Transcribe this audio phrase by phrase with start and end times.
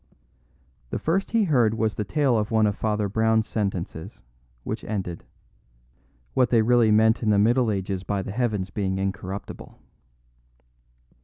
[0.89, 4.23] The first he heard was the tail of one of Father Brown's sentences,
[4.63, 5.25] which ended:"...
[6.33, 9.77] what they really meant in the Middle Ages by the heavens being incorruptible."